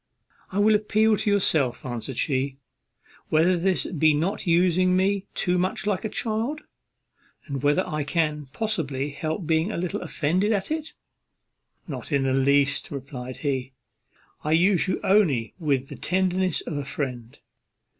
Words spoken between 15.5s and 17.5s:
with the tenderness of a friend.